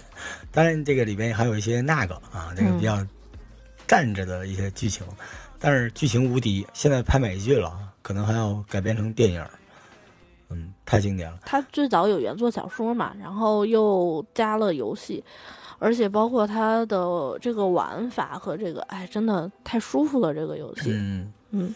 [0.52, 3.04] 当然这个里面还有一些那个啊，这个比较
[3.88, 5.04] 站着的一些剧情，
[5.60, 6.68] 但是剧情无敌。
[6.72, 9.44] 现在拍美剧了，可能还要改编成电影，
[10.50, 11.40] 嗯，太经典了。
[11.44, 15.24] 它最早有原作小说嘛，然后又加了游戏，
[15.80, 21.76] 而且包括它的这个玩法和这个，哎，真的太舒服了，这个游戏，嗯嗯，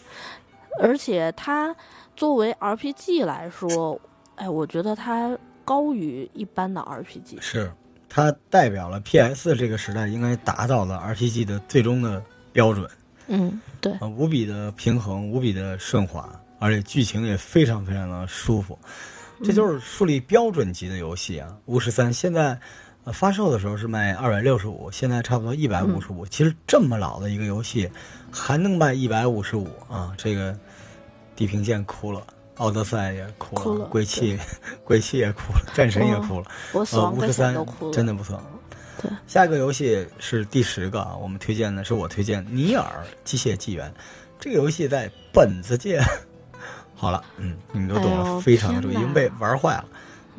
[0.80, 1.74] 而且它
[2.14, 4.00] 作为 RPG 来说。
[4.36, 7.72] 哎，我觉得它高于一般的 RPG，是
[8.08, 12.88] 它代表了 PS 这个时代应该达到了 RPG 的最终的标准。
[13.28, 18.78] 嗯，对，无比的平衡，无比的顺滑，而且剧情也非常非常的舒服，
[19.44, 21.56] 这就是树立标准级的游戏啊！
[21.66, 22.58] 巫师三现在
[23.06, 26.26] 发售的时候是卖二百六十五，现在差不多一百五十五。
[26.26, 27.88] 其实这么老的一个游戏
[28.30, 30.12] 还能卖一百五十五啊！
[30.18, 30.56] 这个
[31.36, 32.20] 地平线哭了。
[32.56, 34.38] 奥德赛也哭了，鬼泣，
[34.84, 37.54] 鬼泣也哭了， 战神也哭了，呃，巫师三
[37.92, 38.40] 真的不错。
[39.00, 42.86] 对，下一个游戏是第十个啊，我们推荐的是我推荐《尼尔：
[43.24, 43.90] 机械纪元》
[44.38, 46.00] 这个游戏在本子界，
[46.94, 49.84] 好了，嗯，你们都懂了，非常的已经被玩坏了。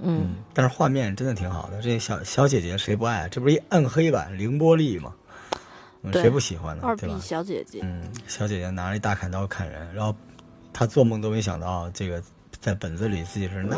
[0.02, 3.28] 嗯，但是画面真的挺好的，这小小姐姐谁不爱？
[3.30, 5.14] 这不是一暗黑版凌波丽吗？
[6.14, 6.84] 谁不喜欢呢？
[6.86, 10.16] 二 B 小姐姐，嗯，小姐姐拿着一大砍刀砍人，然后。
[10.74, 12.22] 他做梦都没想到，这个
[12.60, 13.78] 在本子里自己是那。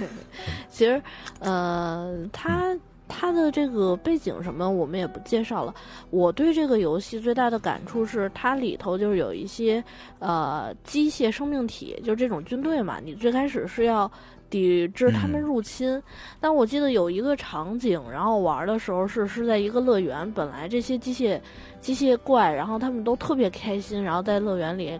[0.70, 1.00] 其实，
[1.38, 2.74] 呃，他
[3.06, 5.74] 他的这个背景什么我们也不介绍了。
[6.10, 9.84] 我对这个游戏最大的感触是，它里头就是有一些
[10.18, 12.98] 呃机械生命体，就是这种军队嘛。
[13.04, 14.10] 你最开始是要
[14.48, 16.02] 抵制他们入侵，
[16.40, 21.38] 但我记得有一个场景，然后玩的时候是是在一个乐园，本来这些机械
[21.80, 24.98] 机械怪，然后他们都特别开心，然后在乐园里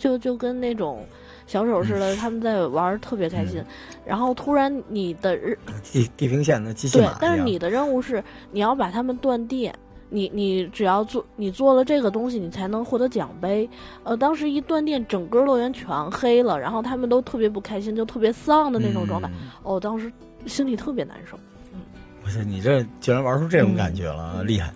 [0.00, 1.06] 就就跟那种。
[1.46, 3.60] 小手似的，他们在玩特别开心，
[4.06, 5.36] 然后突然你的
[5.82, 9.74] 地地平线的机器，对，但是你的任务是你要把他们断电，
[10.10, 13.68] 你你只要做你做了这个东西，你才能获得奖杯。
[14.04, 19.28] 呃，当时一断电，整个乐园全黑了，然后他们都特别不开心，就特别丧的那种状态。
[19.64, 20.12] 哦，当时
[20.46, 21.36] 心里特别难受。
[21.72, 21.80] 嗯，
[22.22, 24.72] 不是你这竟然玩出这种感觉了，厉害！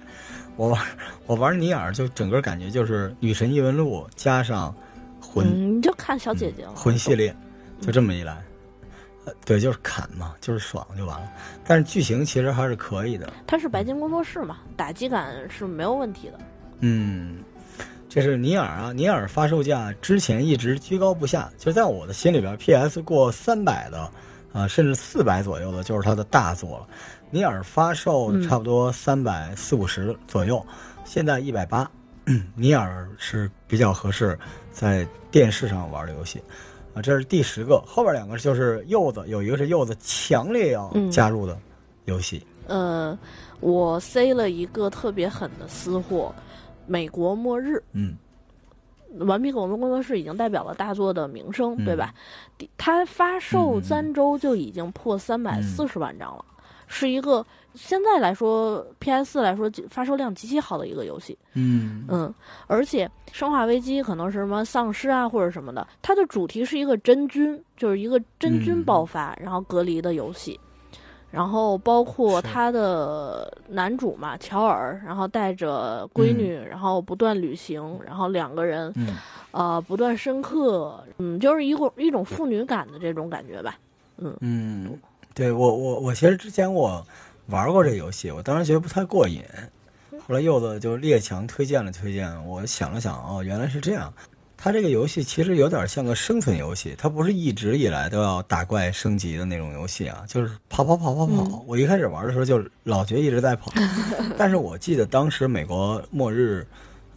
[0.57, 0.83] 我玩
[1.27, 4.75] 我玩尼尔，就整个感觉就是女神异闻录加上。
[5.35, 6.75] 魂，你就看小姐姐了。
[6.77, 7.35] 魂系列，
[7.81, 8.41] 就这么一来，
[9.25, 11.29] 呃，对，就是砍嘛，就是爽就完了。
[11.67, 13.33] 但是剧情其实还是可以的。
[13.47, 16.39] 它是白金工作室嘛，打击感是没有问题的。
[16.81, 17.39] 嗯，
[18.09, 24.11] 这是尼尔啊，尼尔发售价之前一直居高不下，就在我的心里边，PS 过三百的，
[24.53, 26.87] 啊，甚至四百左右的，就是它的大作了。
[27.31, 30.65] 尼尔发售差不多三百四五十左右，
[31.05, 31.91] 现在一百八，
[32.55, 34.39] 尼尔是比较合适
[34.75, 35.07] 在。
[35.35, 36.41] 电视上玩的游戏，
[36.95, 41.59] 啊，这是第十个，后边两个就是柚子，有一个是柚子强烈要加入的
[42.05, 42.41] 游戏。
[42.69, 43.19] 呃，
[43.59, 46.33] 我塞了一个特别狠的私货，
[46.87, 47.79] 《美国末日》。
[47.95, 48.15] 嗯，
[49.27, 52.15] 顽皮狗工作室已经代表了大作的名声，对吧？
[52.79, 56.45] 它发售三周就已经破三百四十万张了，
[56.95, 57.45] 是一个。
[57.75, 59.33] 现在来说，P.S.
[59.33, 61.37] 四来说发售量极其好的一个游戏。
[61.55, 62.33] 嗯嗯，
[62.69, 70.59] 而且《生化危机》可能是什么丧尸啊或者什么的，它的主题是一个真菌，就是一个真菌爆发然后隔离的游戏。
[71.33, 78.95] 然后包括他的男主嘛，乔尔，然后带着闺女，然后不断旅行，然后两个人，
[79.51, 83.77] 呃，不断深刻，嗯，就是一种一种父女感的这种感觉吧。
[84.17, 84.97] 嗯嗯，
[85.35, 87.05] 对我我我其实之前我。
[87.49, 89.43] 玩过这游戏，我当时觉得不太过瘾。
[90.27, 94.11] 后来柚子就列强推荐了推荐，我想了想，哦，原来是这样。
[94.57, 101.63] 它这个游戏其实有点像个生存游戏，它不是一直以来都要打怪升级的那种游戏啊，就是跑跑跑跑跑。
[101.67, 103.71] 我一开始玩的时候就老觉得一直在跑，
[104.39, 106.67] 但是我记得当时美国末日，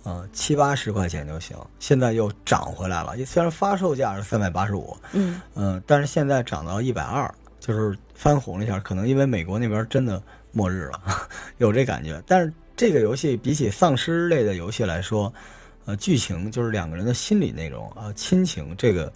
[0.04, 3.16] 呃，七八十块钱就行，现在又涨回来了。
[3.26, 7.34] 虽然发售价是三百八十五，嗯嗯，但是现在涨到一百二。
[7.68, 11.02] 就是翻红了一下，可能因为美国那边真的末日了，
[11.60, 12.24] 有这感觉。
[12.26, 15.32] 但是这个游戏比起丧尸类的游戏来说，
[15.86, 19.12] 呃，剧情就是两个人的心理内容啊，亲情这个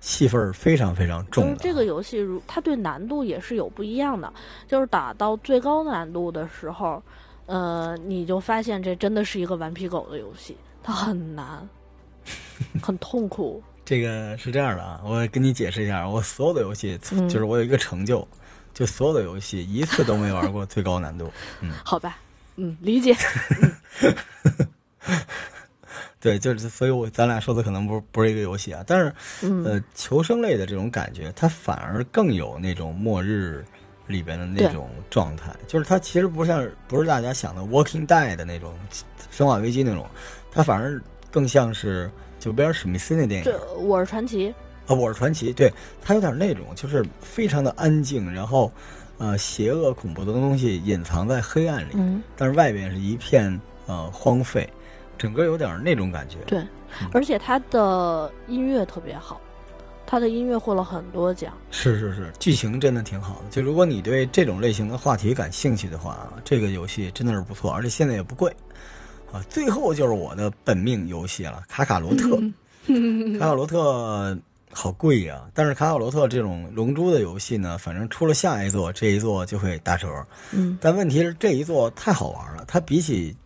[0.00, 1.54] 戏份非常非常重。
[1.58, 4.32] 这个游戏如它对难度也是有不一样的，
[4.66, 7.02] 就是打到最高难度的时候，
[7.44, 11.68] 呃，你就发现这真的是一个顽皮狗的游戏，它很难，
[12.82, 13.62] 很痛苦。
[13.90, 16.96] 这个是这样的啊，我跟你解释一下，我所有的游戏
[17.28, 18.24] 就是我有一个成就，
[18.72, 21.28] 就所有的游戏一次都没玩过最高难度。
[21.60, 22.16] 嗯， 好吧，
[22.54, 23.16] 嗯，理解。
[26.20, 29.12] 对，就是所以，我咱俩说的可能不不是一个游戏啊，但是
[29.64, 33.64] 呃，求生类的这种感觉，它反而更有那种末日
[34.06, 38.72] 里边的那种状态，就是它其实不像不是大家想的《Walking Dead》的那种
[39.32, 40.06] 生化危机那种，
[40.52, 42.08] 它反而更像是。
[42.40, 44.52] 就比尔史密斯那电影，这我是传奇
[44.86, 45.70] 啊，我是传奇，对
[46.02, 48.72] 他有点那种，就是非常的安静，然后，
[49.18, 54.68] 呃，邪恶恐怖的东西隐藏在黑暗里，嗯，但是外边是一片呃荒废，
[55.18, 56.38] 整个有点那种感觉。
[56.46, 56.66] 对，
[57.12, 59.38] 而且他的音乐特别好，
[60.06, 61.52] 他的音乐获了很多奖。
[61.70, 63.50] 是是是，剧情真的挺好的。
[63.50, 68.50] 就如果你对这种类型的话题感兴趣的话，这个游戏真的是不错，而且现在也不贵。
[69.32, 72.36] 啊，最后就是我的本命游戏了，卡卡罗特。
[73.38, 74.38] 卡卡罗特
[74.72, 80.08] 好贵呀，但是卡卡罗特这种龙珠的游戏呢，反正出了下一座，这一座就会打折。
[80.52, 83.36] 嗯，但问题是这一座太好玩了，它比起。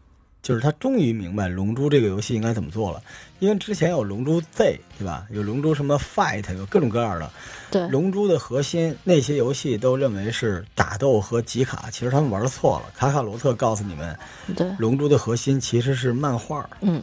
[0.44, 3.02] 就是他终于明白《龙珠》这个游戏应该怎么做了，
[3.38, 5.26] 因为之前有《龙珠 Z》，对吧？
[5.30, 7.30] 有《龙珠》什么 Fight，有各种各样的。
[7.70, 12.92] 对，《龙珠》的核心那些游戏都认为是打斗和集卡，其实他们玩错了。
[12.94, 14.14] 卡卡罗特告诉你们，
[14.54, 17.02] 对，《龙珠》的核心其实是漫画，嗯，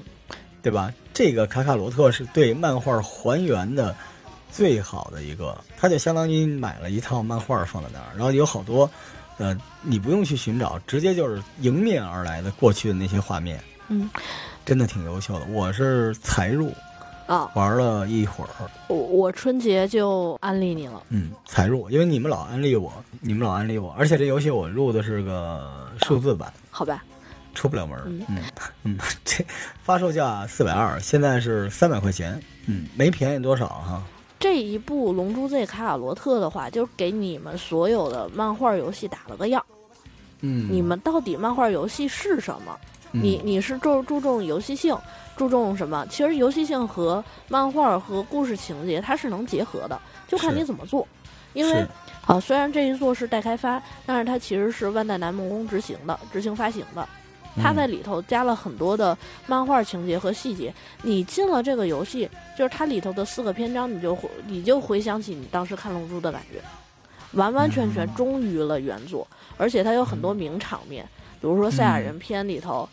[0.61, 0.93] 对吧？
[1.11, 3.95] 这个卡卡罗特是对漫画还原的
[4.51, 8.87] 最好的一个，他就相当于买了一套漫画放在那儿，然后有好多。
[9.41, 14.07] 呃，你不用去寻找，直接就是迎面而来的过去的那些画面，嗯，
[14.63, 15.45] 真的挺优秀的。
[15.47, 16.71] 我是才入，
[17.25, 27.03] 啊，玩了一会儿，我我春节就安利你了，嗯，才入，因为你们老安利我，你们老安利我，而且这游戏我入的是个数字版，好吧？
[27.55, 28.37] 出不了门儿，嗯
[28.83, 29.43] 嗯，这
[29.83, 34.03] 发售价四百二，现在是三百块钱，嗯，没便宜多少哈。
[34.41, 39.63] 这一部《龙珠 Z 卡卡罗特》的话，就是给你们所有的漫画游戏打了个样，
[40.39, 42.75] 嗯，你们到底漫画游戏是什么？
[43.11, 44.97] 你你是注注重游戏性，
[45.37, 46.07] 注重什么？
[46.09, 51.07] 其实游戏性和漫画和故事情节它是能结合的，就看你怎么做。
[51.53, 51.85] 因为
[52.25, 57.07] 啊，虽然这一座是待开发，但是它其实是万代南梦宫执行的，执行发行的。
[57.57, 60.73] 它在里头加了很多的漫画情节和细节。
[61.01, 66.61] 你进了这个游戏，就是它里头的四个篇章，你就你就回想起你当时看《龙珠》的感觉，
[67.33, 71.03] 完完全全忠于了原作，而且它有很多名场面。
[71.41, 72.87] 比如说赛亚人篇里头，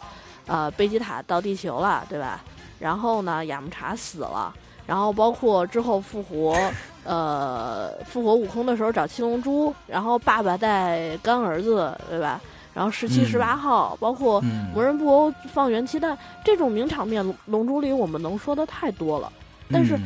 [0.47, 2.42] 呃，贝吉塔到地球了，对吧？
[2.79, 4.55] 然后呢，雅木茶死了，
[4.87, 6.57] 然后包括之后复活，
[7.05, 12.40] 呃，复活悟空的时候找七龙珠，然后爸爸带干儿子，对吧？
[12.78, 14.40] 然后十七、十八号，包括
[14.72, 19.32] 魔人布欧放元气弹，这种名场面，龙龙珠里我们能说的太多了。
[19.68, 19.98] 但是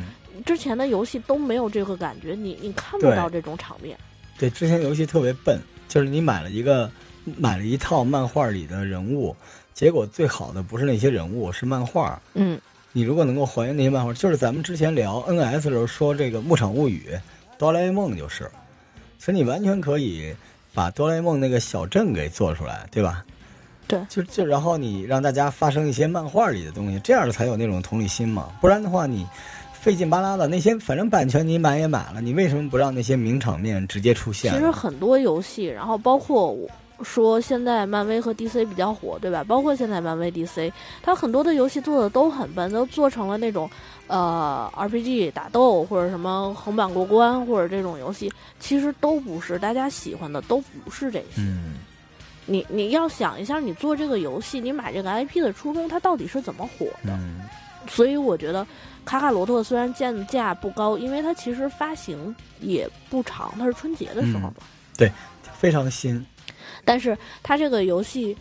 [0.43, 3.95] 之前的游戏都没有这个感觉，你你看不到这种场面。
[4.39, 6.89] 对，之前游戏特别笨，就是你买了一个。
[7.37, 9.33] 买了一套漫画里的人物，
[9.73, 12.21] 结果最好的不是那些人物，是漫画。
[12.33, 12.59] 嗯，
[12.91, 17.11] 你如果能够还原那些漫画，就是咱们之前聊 NS 的时候说这个《牧场物语》，
[17.57, 18.51] 哆啦 A 梦就是，
[19.17, 20.35] 所以你完全可以
[20.73, 23.23] 把哆啦 A 梦那个小镇给做出来，对吧？
[23.87, 28.49] 对，就就然后你让大家发生一些漫画里的东西，这样才有那种同理心嘛。
[28.61, 29.27] 不然的话，你
[29.73, 34.53] 费劲巴拉的那些，反正版权你买也买了，你为什么不让那些名场面直接出现？
[34.53, 36.69] 其实很多游戏，然后包括我。
[37.01, 39.43] 说现在漫威和 DC 比较火，对吧？
[39.43, 43.69] 包括现在漫威 DC，它很多的游戏做的都很笨，都做成了那种，
[44.07, 51.25] 呃，RPG 打斗或者什么横版过关或者这种游戏，其实都不是大家喜欢的，都不是这些。
[51.37, 51.75] 嗯，
[52.45, 57.17] 你你要想一下，你做这个游戏，你买这个 IP 的初衷，它到底是怎么火的？
[57.89, 58.65] 所以我觉得
[59.03, 64.53] 卡卡罗特虽然建价不高，因为它其实发行也不长，它是春节的时候嘛。
[64.97, 65.11] 对，
[65.57, 66.25] 非常新。
[66.85, 68.35] 但是它这个游戏，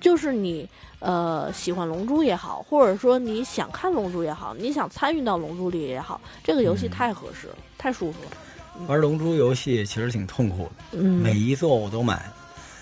[0.00, 8.86] 就是你呃喜欢龙珠也好，或者说你想看龙珠也好，你想参与到龙珠里也好，这个游戏太合适了，太舒服了。
[8.86, 12.30] 玩龙珠游戏其实挺痛苦的，每一座我都买，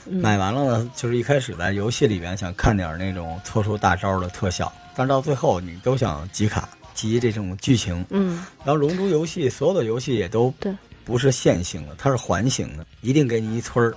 [0.07, 8.05] 买完了呢，就是一开始在游戏里边想看点那种搓出大招的特效，但是到最后你都想集卡集这种剧情。
[8.11, 10.53] 嗯，然后龙珠游戏所有的游戏也都
[11.05, 13.95] 不是线性的，它是环形的，一定给你一村儿。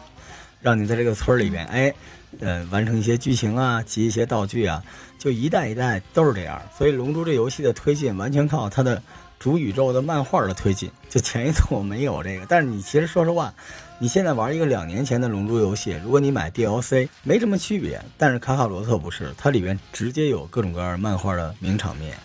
[0.62, 1.94] 让你在这个村里边，哎，
[2.40, 4.84] 呃，完成一些剧情啊，集一些道具啊，
[5.18, 6.62] 就一代一代都是这样。
[6.78, 9.02] 所以《龙珠》这游戏的推进，完全靠它的
[9.40, 10.92] 主宇宙的漫画的推进。
[11.10, 13.54] 就前一次我没有这个，但是你其实说实话，
[14.00, 18.04] 你现在玩一个两年前的《龙珠》游戏，如果你买 DLC，没什么区别。
[18.18, 22.18] 但是卡卡罗特不是，它里边直接有各种各样漫画的名场面，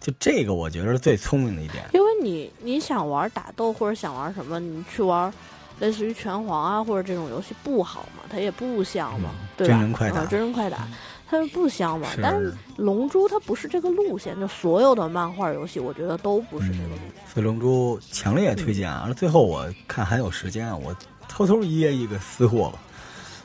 [0.00, 1.84] 就这个我觉得是最聪明的一点。
[1.94, 5.32] 因为你你想玩打斗或者想玩什么，你去玩。
[5.80, 8.24] 类似于拳皇啊，或者这种游戏不好嘛？
[8.28, 9.74] 它也不香嘛，对吧？
[9.74, 10.88] 真人快打，真人快打，
[11.30, 12.08] 它不香嘛？
[12.22, 17.04] 但是龙珠它不是这个路线，就所有的漫画游戏，我觉得都不是这个路线。
[17.32, 19.08] 所以龙珠强烈推荐啊！
[19.16, 20.94] 最后我看还有时间，我
[21.28, 22.78] 偷偷掖一个私货吧。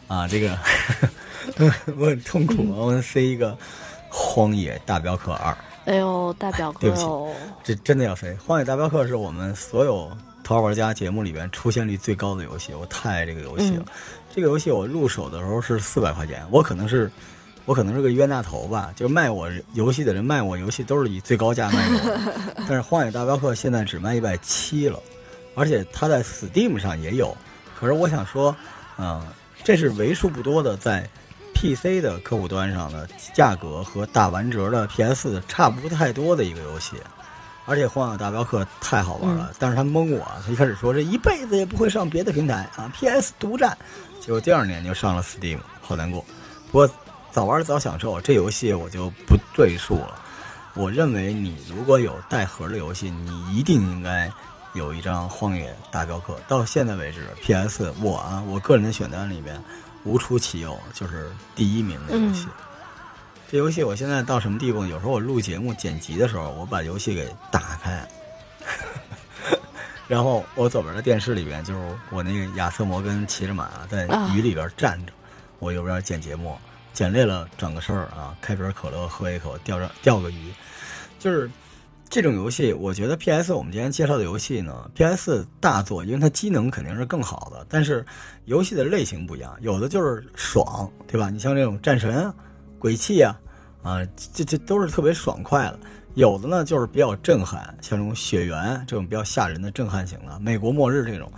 [0.07, 0.57] 啊，这个
[1.97, 3.51] 我很痛苦，我塞一个
[4.09, 5.51] 《荒野大镖客二》。
[5.85, 6.79] 哎呦，大镖客！
[6.79, 7.05] 对不起，
[7.63, 10.11] 这真的要塞《荒野大镖客》是我们所有。
[10.43, 13.86] 头号玩家节目里边出现率最高的游戏，我太爱这个游戏了。
[14.36, 17.10] 这个游戏我入手的时候是四百块钱，我可能是，
[17.65, 22.53] 我可能是个冤大头吧，就卖我游戏的人卖我游戏都是以最高价卖我。
[22.67, 24.99] 但是《荒野大镖客》现在只卖一百七了，
[25.56, 27.36] 而且它在 Steam 上也有。
[27.79, 28.56] 可是我想说，
[28.97, 29.25] 嗯，
[29.63, 31.07] 这是为数不多的在
[31.53, 36.95] PC 的客户端上的价格和打完折的 PS 差不太多的一个游戏。
[37.66, 43.78] 而且《荒野大镖客》太好玩了，但是他蒙我，他一开始说这一辈子也不会上别的平台啊，PS 独占，
[44.20, 46.24] 结果第二年就上了 Steam，好难过。
[46.72, 46.89] 不过
[47.32, 50.20] 早玩早享受，这游戏我就不赘述了。
[50.74, 54.32] 我认为你如果有带盒的游戏，你一定应该
[54.74, 56.34] 有一张《荒野大镖客》。
[56.47, 59.64] 到现在为止，PS 我啊，我个人的选单里面
[60.03, 62.47] 无出其右，就是第一名的游戏。
[63.54, 64.84] 这游戏我现在到什么地步？
[64.84, 68.04] 有时候我录节目剪辑的时候，我把游戏给打开，
[70.10, 71.80] 然后我左边的电视里边就是
[72.10, 75.14] 我那个亚瑟摩根骑着马在雨里边站着，
[75.60, 76.58] 我右边剪节目，
[76.93, 80.51] 剪累了整个事儿啊，开瓶可乐喝一口，钓着钓个鱼，
[81.20, 81.47] 就是
[82.10, 88.04] 这种游戏，我觉得 PS 我们今天介绍的游戏呢，PS 大作，因为它机能肯定是更好的，但是
[88.45, 91.30] 游戏的类型不一样，有的就是爽，对吧？
[91.30, 92.34] 你像这种战神啊、
[92.80, 93.39] 鬼泣啊，
[93.84, 93.99] 啊，
[94.34, 95.79] 这这都是特别爽快的。
[96.15, 101.31] 有的呢就是比较震撼，像这种血缘这种比较吓人的震撼型的，美国末日这种。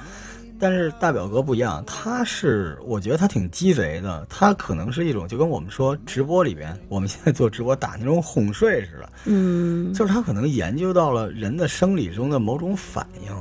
[0.57, 13.31] 但是大表哥不一样，他是我觉得他挺鸡贼的，他可能是一种就跟我们说直播里边，我们现在做直播打那种哄睡似的，嗯，就是他可能研究到了人的生理中的某种反应，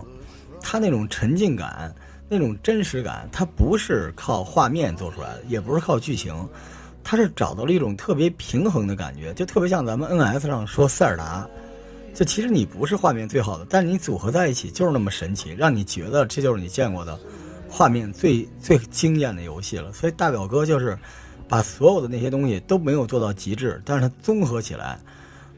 [0.61, 1.94] 他那种沉浸感、
[2.28, 6.34] 那种真实感，他不是靠画面做出来的，也不是靠剧情，
[7.05, 11.46] 他是找到了一种特别平衡的感觉，就特别像咱们 NS 上说塞尔达。
[12.14, 17.18] 就其实你不是画面最好的，但是你组合在一起就是那么神奇，让你觉得这就是你见过的
[17.68, 19.92] 画面最最惊艳的游戏了。
[19.92, 20.96] 所以大表哥就是
[21.48, 24.96] 把所有的那些东西都没有做到极致，但是它综合起来，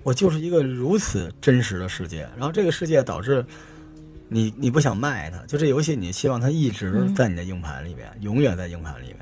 [0.03, 2.26] 我就是一个如此真实的世界。
[2.38, 3.44] 然后这个世界导致
[4.30, 9.18] 你你不想卖它，就这游戏你希望它一直在你的硬盘里边，永远在硬盘里面。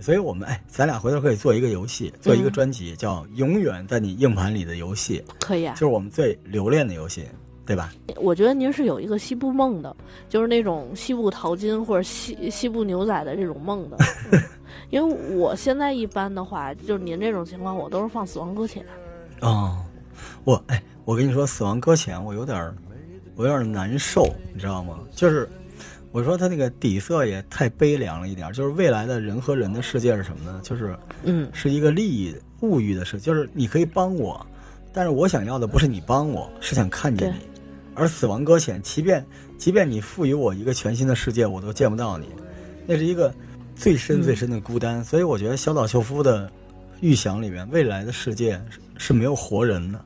[0.00, 5.22] 所以我们哎，咱俩回头可以做一个游戏，做一个专辑，叫《永远在你硬盘里的游戏》。
[5.38, 7.26] 可以啊，就是我们最留恋的游戏，
[7.66, 7.92] 对吧？
[8.16, 9.94] 我觉得您是有一个西部梦的，
[10.28, 13.98] 就是那种西部淘金或者西西部牛仔的这种梦的。
[14.90, 18.82] 因为我现在一般的话，就是您这种情况，我都是放《死亡搁浅》。
[19.46, 19.76] 哦，
[20.44, 22.74] 我哎，我跟你说，《死亡搁浅》，我有点儿，
[23.36, 24.98] 我有点难受，你知道吗？
[25.14, 25.48] 就是。
[26.12, 30.60] 我说他那个底色也太悲凉了一点，就是未来的人和人的世界是什么呢？
[30.62, 34.44] 就是，嗯，是一个利益物欲的事，就是你可以帮我，
[34.92, 37.36] 但是我想要的不是你帮我，是想看见你。
[37.94, 39.24] 而死亡搁浅，即便
[39.56, 42.26] 即便你赋予我一个全新的世界，我都见不到你，
[42.86, 43.32] 那是一个
[43.76, 45.04] 最深最深的孤单。
[45.04, 46.50] 所以我觉得小岛秀夫的
[47.00, 48.60] 预想里面，未来的世界
[48.96, 50.04] 是没有活人的。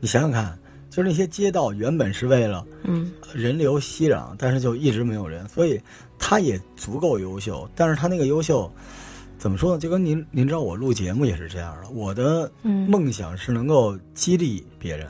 [0.00, 0.58] 你想想看。
[0.90, 5.80] 就是那些街道原本是为了，嗯，人流熙攘，但是就一直没有人，所以
[6.18, 7.70] 他也足够优秀。
[7.76, 8.68] 但是他那个优秀，
[9.38, 9.78] 怎么说呢？
[9.78, 11.88] 就跟您您知道我录节目也是这样的。
[11.90, 15.06] 我的梦想是能够激励别人，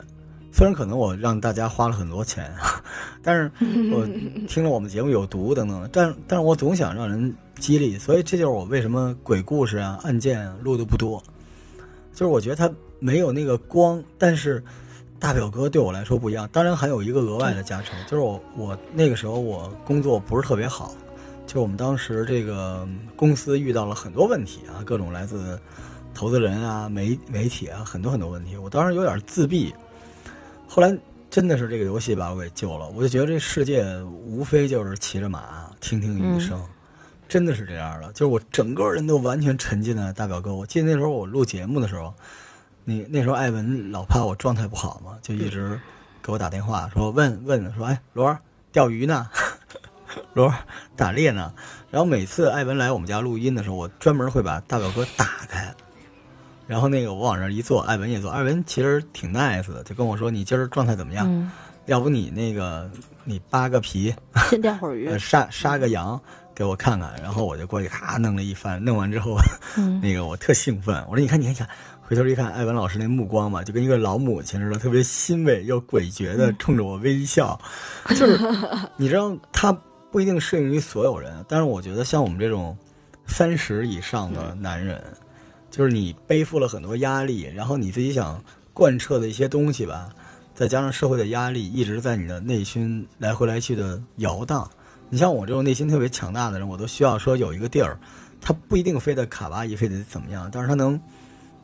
[0.53, 2.53] 虽然可能我让大家花了很多钱，
[3.23, 3.51] 但是
[3.91, 4.07] 我
[4.47, 11.23] 听了我们节目有毒等等，但但是我总想让人激励，所以这就是我为什么鬼故事啊、案件啊录的不多，
[12.13, 14.63] 就是我觉得他没有那个光，但是。
[15.21, 20.95] 大表哥对我来说不一样，当然还有一个额外的加成，就是我我那个时候我工作不是特别好，
[21.45, 25.59] 就我们当时这个公司遇到了很多问题啊，各种来自
[26.11, 28.57] 投资人啊、媒媒体啊，很多很多问题。
[28.57, 29.71] 我当时有点自闭，
[30.67, 30.91] 后来
[31.29, 32.89] 真的是这个游戏把我给救了。
[32.89, 36.59] 我就觉得这世界无非就是骑着马听听雨声，
[37.29, 40.55] 真的是这样的，就是我整个人都完全沉浸在大表哥。
[40.55, 42.11] 我记得那时候我录节目的时候。
[42.83, 45.79] 你那时候艾文老怕我状态不好嘛，就一直
[46.21, 48.37] 给我打电话说问问说哎罗儿
[48.71, 49.29] 钓鱼呢，
[50.33, 50.55] 罗儿
[50.95, 51.53] 打猎呢。
[51.89, 55.73] 然后每次艾文来我们家录音的时候，我专门会把大表哥打开，
[56.65, 58.31] 然后那个我往那一坐，艾文也坐。
[58.31, 61.51] 艾文其实挺 nice 的，就跟我说你今儿状态怎么样？
[61.87, 62.89] 要不你那个
[63.25, 64.13] 你扒个皮，
[64.49, 66.19] 先钓会儿鱼， 杀杀个羊
[66.55, 67.13] 给我看看。
[67.21, 69.37] 然后我就过去咔弄了一番，弄完之后，
[70.01, 71.67] 那个我特兴奋，我说你看你看你看。
[72.11, 77.57] 回头一看，艾文老师那目光嘛，就跟一个老母亲似的，特别欣慰又诡谲的冲着我微笑。
[78.09, 78.37] 就是
[78.97, 79.71] 你知道，他
[80.11, 82.77] 不一定适应于所有人，但是我觉得像我们这种
[83.27, 85.01] 三十以上的男人，
[85.69, 88.43] 就是你背负了很多压力，然后你自己想
[88.73, 90.09] 贯彻的一些东西吧，
[90.53, 94.69] 再加上社会的压力，一直在你的内心来回来去的摇荡。
[95.09, 97.97] 你像我这种内心特别强大的人，我都需要说有一个地儿，
[98.41, 100.99] 他不一定非得卡哇伊，非得怎么样，但是他能。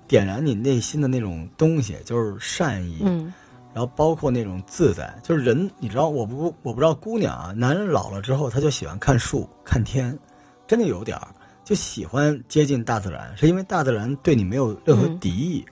[0.07, 3.33] 点燃你内心的那种东西，就是善意，嗯，
[3.73, 10.17] 然后包括那种自在，就是人，你知道，我不，我不知道姑娘啊，男人老了之后，他就喜欢看树、看天，
[10.65, 11.27] 真的有点儿，
[11.63, 15.65] 就喜欢接近大自然，是因为大自然对你没有任何敌意，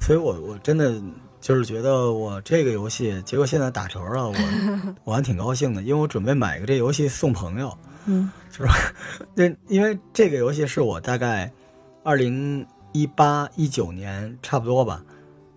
[0.00, 0.98] 所以我我真的
[1.40, 4.34] 就是觉得我这个游戏，结果现在打折了，我
[5.04, 7.76] 我还挺高兴的，因为我准备买个这游戏送朋友，
[8.06, 8.72] 嗯， 就是，
[9.36, 11.52] 那因为这个游戏是我大概
[12.02, 12.66] 二零。
[12.94, 15.04] 一八一九年差不多吧，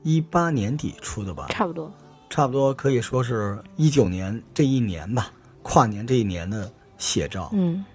[0.02, 1.94] 一八年底出的吧，差不多，
[2.32, 5.32] 差不多可以说是一九年这一年吧，
[5.62, 7.52] 跨年这一年的写照。
[7.54, 7.86] 嗯，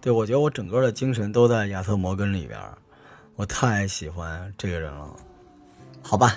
[0.00, 2.58] 对，我觉得我整个的精神都在亚瑟摩根里边，
[3.34, 5.12] 我太喜欢这个人了。
[6.00, 6.36] 好吧，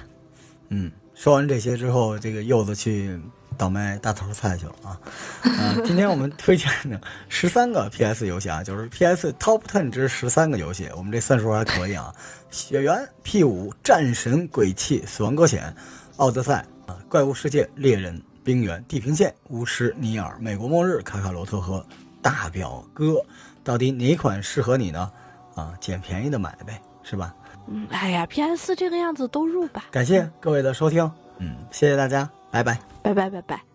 [0.70, 3.20] 嗯，说完这些之后，这个柚子去。
[3.58, 5.00] 倒卖大头菜去了啊！
[5.44, 7.00] 啊，今天我们推荐的
[7.30, 12.14] 十三个 PS 游戏啊，就是 PS Top Ten 之十三个游戏，我们这算数还可以啊。
[12.52, 15.76] 血缘、P 五、战神、鬼泣、死亡搁浅、
[16.18, 21.86] 奥德赛啊，怪物世界、猎人、冰原、地平线、巫师、尼尔、美国末日、卡卡罗特和
[22.22, 23.22] 大表哥，
[23.64, 25.12] 到底哪款适合你呢？
[25.56, 27.34] 啊，捡便宜的买呗，是吧？
[27.68, 29.86] 嗯，哎呀，PS 这个样子都入吧。
[29.90, 33.75] 感谢各位的收听，嗯，谢谢大家，拜拜，拜拜拜拜。